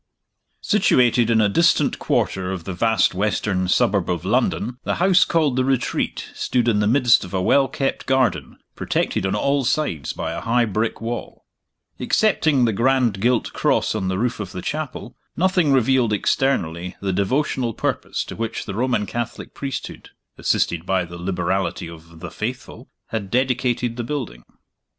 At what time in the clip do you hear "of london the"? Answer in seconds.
4.09-4.95